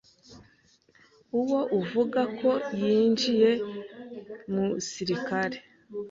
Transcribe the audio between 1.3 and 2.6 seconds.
Uwo uvuga ko